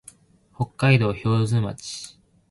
[0.55, 2.17] 北海道標津町